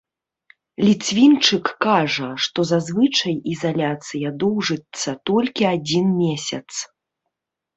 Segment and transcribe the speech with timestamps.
[0.85, 6.67] Ліцвінчык кажа, што зазвычай ізаляцыя доўжыцца толькі адзін месяц.